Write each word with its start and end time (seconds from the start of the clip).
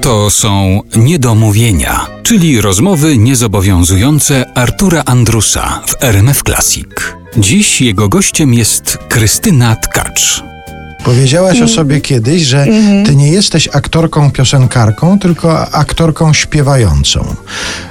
To 0.00 0.30
są 0.30 0.80
niedomówienia, 0.96 2.06
czyli 2.22 2.60
rozmowy 2.60 3.18
niezobowiązujące 3.18 4.44
Artura 4.54 5.02
Andrusa 5.06 5.80
w 5.86 6.04
RMF 6.04 6.42
Classic. 6.42 6.86
Dziś 7.36 7.80
jego 7.80 8.08
gościem 8.08 8.54
jest 8.54 8.98
Krystyna 9.08 9.76
Tkacz. 9.76 10.42
Powiedziałaś 11.04 11.52
Mhm. 11.56 11.70
o 11.70 11.74
sobie 11.74 12.00
kiedyś, 12.00 12.42
że 12.42 12.66
ty 13.06 13.16
nie 13.16 13.28
jesteś 13.32 13.68
aktorką 13.72 14.30
piosenkarką, 14.30 15.18
tylko 15.18 15.70
aktorką 15.74 16.32
śpiewającą. 16.32 17.34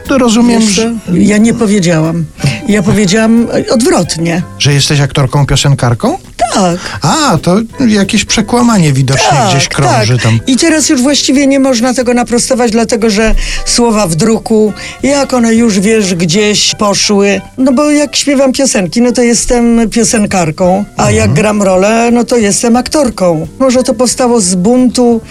To 0.07 0.17
rozumiem, 0.17 0.61
Wiesz 0.61 0.71
że? 0.71 0.93
Ja 1.13 1.37
nie 1.37 1.53
powiedziałam. 1.53 2.25
Ja 2.67 2.83
powiedziałam 2.83 3.47
odwrotnie. 3.71 4.43
że 4.59 4.73
jesteś 4.73 4.99
aktorką 4.99 5.45
piosenkarką? 5.45 6.17
Tak. 6.53 6.99
A, 7.01 7.37
to 7.41 7.57
jakieś 7.87 8.25
przekłamanie 8.25 8.93
widocznie 8.93 9.27
Tak, 9.29 9.49
gdzieś 9.49 9.67
krąży 9.67 10.13
tak. 10.13 10.23
tam. 10.23 10.39
I 10.47 10.57
teraz 10.57 10.89
już 10.89 11.01
właściwie 11.01 11.47
nie 11.47 11.59
można 11.59 11.93
tego 11.93 12.13
naprostować, 12.13 12.71
dlatego 12.71 13.09
że 13.09 13.35
słowa 13.65 14.07
w 14.07 14.15
druku, 14.15 14.73
jak 15.03 15.33
one 15.33 15.55
już 15.55 15.79
wiesz, 15.79 16.15
gdzieś 16.15 16.75
poszły. 16.75 17.41
No 17.57 17.71
bo 17.71 17.91
jak 17.91 18.15
śpiewam 18.15 18.51
piosenki, 18.53 19.01
no 19.01 19.11
to 19.11 19.21
jestem 19.21 19.89
piosenkarką, 19.89 20.85
a 20.97 21.01
Mhm. 21.01 21.15
jak 21.15 21.33
gram 21.33 21.61
rolę, 21.61 22.09
no 22.11 22.23
to 22.23 22.37
jestem 22.37 22.75
aktorką. 22.75 23.47
Może 23.59 23.83
to 23.83 23.93
powstało 23.93 24.41
z 24.41 24.55
buntu 24.55 25.21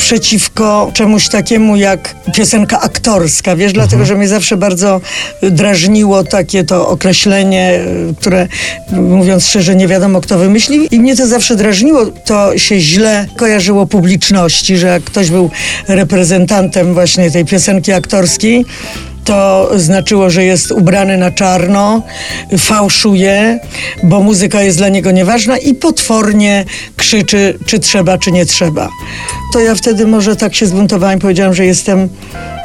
przeciwko 0.00 0.90
czemuś 0.94 1.28
takiemu 1.28 1.76
jak 1.76 2.14
piosenka 2.34 2.80
aktorska, 2.80 3.56
wiesz, 3.56 3.72
dlatego, 3.72 4.04
że 4.04 4.16
mnie 4.16 4.28
zawsze 4.28 4.56
bardzo 4.56 5.00
drażniło 5.42 6.24
takie 6.24 6.64
to 6.64 6.88
określenie, 6.88 7.80
które 8.20 8.48
mówiąc 8.92 9.46
szczerze 9.46 9.76
nie 9.76 9.88
wiadomo 9.88 10.20
kto 10.20 10.38
wymyślił. 10.38 10.84
I 10.90 11.00
mnie 11.00 11.16
to 11.16 11.26
zawsze 11.26 11.56
drażniło, 11.56 12.06
to 12.06 12.58
się 12.58 12.80
źle 12.80 13.26
kojarzyło 13.36 13.86
publiczności, 13.86 14.76
że 14.76 14.86
jak 14.86 15.04
ktoś 15.04 15.30
był 15.30 15.50
reprezentantem 15.88 16.94
właśnie 16.94 17.30
tej 17.30 17.44
piosenki 17.44 17.92
aktorskiej, 17.92 18.64
to 19.24 19.70
znaczyło, 19.76 20.30
że 20.30 20.44
jest 20.44 20.72
ubrany 20.72 21.18
na 21.18 21.30
czarno, 21.30 22.02
fałszuje, 22.58 23.58
bo 24.02 24.20
muzyka 24.20 24.62
jest 24.62 24.78
dla 24.78 24.88
niego 24.88 25.10
nieważna 25.10 25.58
i 25.58 25.74
potwornie 25.74 26.64
krzyczy, 26.96 27.58
czy 27.66 27.78
trzeba, 27.78 28.18
czy 28.18 28.32
nie 28.32 28.46
trzeba. 28.46 28.88
To 29.52 29.60
ja 29.60 29.74
wtedy 29.74 30.06
może 30.06 30.36
tak 30.36 30.54
się 30.54 30.66
zbuntowałem, 30.66 31.18
powiedziałam, 31.18 31.54
że 31.54 31.66
jestem 31.66 32.08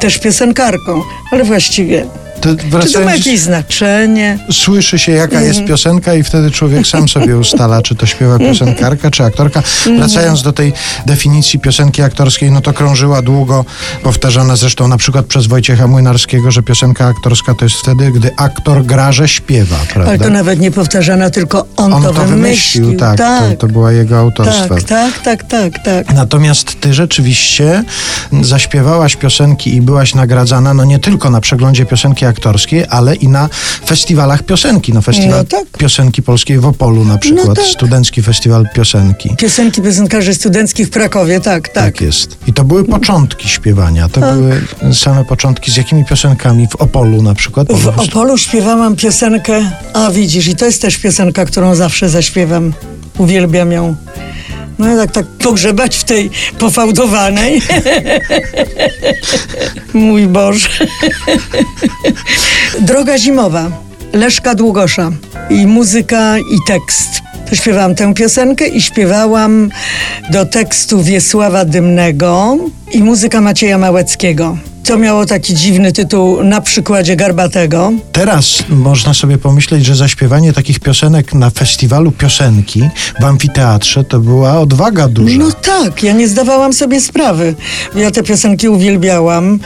też 0.00 0.18
piosenkarką, 0.18 1.02
ale 1.30 1.44
właściwie. 1.44 2.06
To 2.46 2.56
Czy 2.56 2.62
to 2.62 2.64
ma 2.64 2.70
wracając, 2.78 3.26
jakieś 3.26 3.40
znaczenie? 3.40 4.38
słyszy 4.52 4.98
się 4.98 5.12
jaka 5.12 5.40
jest 5.40 5.50
Mhm. 5.58 5.68
piosenka 5.68 6.14
i 6.14 6.22
wtedy 6.22 6.50
człowiek 6.50 6.86
sam 6.86 7.08
sobie 7.08 7.36
ustala, 7.36 7.82
czy 7.82 7.94
to 7.94 8.06
śpiewa 8.06 8.38
piosenkarka, 8.38 9.10
czy 9.10 9.24
aktorka. 9.24 9.60
Mhm. 9.60 9.96
Wracając 9.98 10.42
do 10.42 10.52
tej 10.52 10.72
definicji 11.06 11.58
piosenki 11.58 12.02
aktorskiej, 12.02 12.50
no 12.50 12.60
to 12.60 12.72
krążyła 12.72 13.22
długo, 13.22 13.64
powtarzana 14.02 14.56
zresztą 14.56 14.88
na 14.88 14.96
przykład 14.96 15.26
przez 15.26 15.46
Wojciecha 15.46 15.86
Młynarskiego, 15.86 16.50
że 16.50 16.62
piosenka 16.62 17.06
aktorska 17.06 17.54
to 17.54 17.64
jest 17.64 17.76
wtedy, 17.76 18.12
gdy 18.12 18.30
aktor 18.36 18.84
gra, 18.84 19.12
że 19.12 19.28
śpiewa, 19.28 19.76
prawda? 19.92 20.10
Ale 20.10 20.18
to 20.18 20.30
nawet 20.30 20.60
nie 20.60 20.70
powtarzana, 20.70 21.30
tylko 21.30 21.66
on, 21.76 21.92
On 21.92 22.02
to, 22.02 22.12
wymyślił. 22.12 22.96
tak, 22.96 23.18
To, 23.18 23.40
to 23.58 23.66
była 23.66 23.92
jego 23.92 24.18
autorstwa. 24.18 24.68
tak, 24.74 24.82
tak, 24.82 25.22
tak, 25.22 25.42
tak, 25.44 25.84
tak. 25.84 26.14
Natomiast 26.14 26.80
ty 26.80 26.94
rzeczywiście 26.94 27.84
zaśpiewałaś 28.42 29.16
piosenki 29.16 29.74
i 29.76 29.82
byłaś 29.82 30.14
nagradzana, 30.14 30.74
no 30.74 30.84
nie 30.84 30.98
tylko 30.98 31.30
na 31.30 31.40
przeglądzie 31.40 31.86
piosenki 31.86 32.24
aktorskiej, 32.26 32.35
ale 32.90 33.14
i 33.14 33.28
na 33.28 33.48
festiwalach 33.86 34.42
piosenki. 34.42 34.92
No 34.92 35.02
festiwal 35.02 35.38
No 35.38 35.44
tak. 35.44 35.78
piosenki 35.78 36.22
polskiej 36.22 36.58
w 36.58 36.66
Opolu 36.66 37.04
na 37.04 37.18
przykład, 37.18 37.56
tak. 37.56 37.64
Studencki 37.64 38.22
Festiwal 38.22 38.68
Piosenki. 38.74 39.36
Piosenki 39.36 39.82
piosenkarzy 39.82 40.34
studenckich 40.34 40.86
w 40.86 40.90
Krakowie, 40.90 41.40
tak, 41.40 41.68
tak. 41.68 41.84
Tak 41.84 42.00
jest. 42.00 42.36
I 42.46 42.52
to 42.52 42.64
były 42.64 42.84
początki 42.84 43.48
śpiewania. 43.48 44.08
To 44.08 44.20
były 44.20 44.62
same 44.92 45.24
początki. 45.24 45.70
Z 45.70 45.76
jakimi 45.76 46.04
piosenkami? 46.04 46.68
W 46.68 46.76
Opolu 46.76 47.22
na 47.22 47.34
przykład? 47.34 47.68
W 47.72 47.88
Opolu 47.88 48.38
śpiewałam 48.38 48.96
piosenkę, 48.96 49.70
a 49.92 50.10
widzisz, 50.10 50.46
i 50.48 50.56
to 50.56 50.64
jest 50.66 50.82
też 50.82 50.96
piosenka, 50.96 51.44
którą 51.44 51.74
zawsze 51.74 52.08
zaśpiewam. 52.08 52.72
Uwielbiam 53.18 53.72
ją. 53.72 53.96
No 54.78 54.96
tak, 54.96 55.12
tak 55.12 55.26
pogrzebać 55.26 55.96
w 55.96 56.04
tej 56.04 56.30
pofałdowanej. 56.58 57.62
Mój 59.94 60.26
Boże. 60.26 60.68
Droga 62.80 63.18
zimowa. 63.18 63.70
Leszka 64.12 64.54
Długosza. 64.54 65.10
I 65.50 65.66
muzyka, 65.66 66.38
i 66.38 66.58
tekst. 66.66 67.08
To 67.50 67.56
śpiewałam 67.56 67.94
tę 67.94 68.14
piosenkę 68.14 68.68
i 68.68 68.82
śpiewałam 68.82 69.70
do 70.30 70.46
tekstu 70.46 71.02
Wiesława 71.02 71.64
Dymnego 71.64 72.56
i 72.92 73.02
muzyka 73.02 73.40
Macieja 73.40 73.78
Małeckiego. 73.78 74.56
To 74.86 74.98
miało 74.98 75.26
taki 75.26 75.54
dziwny 75.54 75.92
tytuł 75.92 76.44
na 76.44 76.60
przykładzie 76.60 77.16
Garbatego. 77.16 77.92
Teraz 78.12 78.64
można 78.68 79.14
sobie 79.14 79.38
pomyśleć, 79.38 79.84
że 79.84 79.94
zaśpiewanie 79.94 80.52
takich 80.52 80.80
piosenek 80.80 81.34
na 81.34 81.50
festiwalu 81.50 82.12
piosenki 82.12 82.88
w 83.20 83.24
amfiteatrze 83.24 84.04
to 84.04 84.20
była 84.20 84.60
odwaga 84.60 85.08
duża. 85.08 85.38
No 85.38 85.52
tak, 85.52 86.02
ja 86.02 86.12
nie 86.12 86.28
zdawałam 86.28 86.72
sobie 86.72 87.00
sprawy. 87.00 87.54
Ja 87.94 88.10
te 88.10 88.22
piosenki 88.22 88.68
uwielbiałam. 88.68 89.58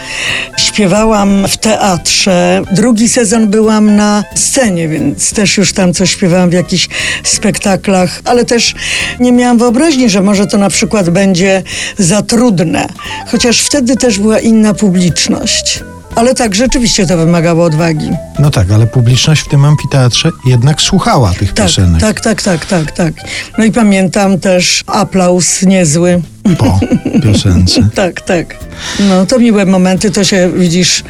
Śpiewałam 0.80 1.48
w 1.48 1.56
teatrze. 1.56 2.62
Drugi 2.72 3.08
sezon 3.08 3.48
byłam 3.48 3.96
na 3.96 4.24
scenie, 4.34 4.88
więc 4.88 5.32
też 5.32 5.56
już 5.56 5.72
tam 5.72 5.94
coś 5.94 6.10
śpiewałam 6.10 6.50
w 6.50 6.52
jakichś 6.52 6.88
spektaklach, 7.24 8.20
ale 8.24 8.44
też 8.44 8.74
nie 9.18 9.32
miałam 9.32 9.58
wyobraźni, 9.58 10.10
że 10.10 10.22
może 10.22 10.46
to 10.46 10.58
na 10.58 10.70
przykład 10.70 11.10
będzie 11.10 11.62
za 11.98 12.22
trudne. 12.22 12.86
Chociaż 13.26 13.60
wtedy 13.60 13.96
też 13.96 14.18
była 14.18 14.38
inna 14.38 14.74
publiczność. 14.74 15.82
Ale 16.14 16.34
tak, 16.34 16.54
rzeczywiście 16.54 17.06
to 17.06 17.16
wymagało 17.16 17.64
odwagi. 17.64 18.10
No 18.38 18.50
tak, 18.50 18.70
ale 18.70 18.86
publiczność 18.86 19.42
w 19.42 19.48
tym 19.48 19.64
amfiteatrze 19.64 20.30
jednak 20.46 20.80
słuchała 20.80 21.32
tych 21.32 21.52
Tak, 21.52 21.66
piosenek 21.66 22.00
tak, 22.00 22.20
tak, 22.20 22.42
tak, 22.42 22.66
tak, 22.66 22.92
tak. 22.92 23.14
No 23.58 23.64
i 23.64 23.72
pamiętam 23.72 24.40
też 24.40 24.84
aplauz 24.86 25.62
niezły. 25.62 26.22
Po 26.56 26.80
piosence. 27.22 27.88
Tak, 27.94 28.20
tak. 28.20 28.56
No 29.08 29.26
to 29.26 29.38
miłe 29.38 29.66
momenty, 29.66 30.10
to 30.10 30.24
się 30.24 30.52
widzisz, 30.56 31.04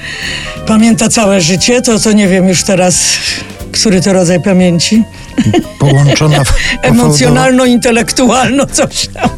pamięta 0.66 1.08
całe 1.08 1.40
życie, 1.40 1.82
to 1.82 1.98
co 1.98 2.12
nie 2.12 2.28
wiem 2.28 2.48
już 2.48 2.62
teraz, 2.62 3.04
który 3.72 4.00
to 4.00 4.12
rodzaj 4.12 4.40
pamięci. 4.42 5.04
Połączona 5.78 6.44
w, 6.44 6.52
Emocjonalno-intelektualno 6.82 8.66
coś 8.66 9.08
tam. 9.08 9.30